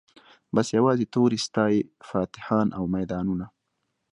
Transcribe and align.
بس 0.53 0.67
یوازي 0.77 1.05
توري 1.13 1.39
ستايی 1.47 1.79
فاتحان 2.07 2.67
او 2.77 2.83
میدانونه 2.95 3.45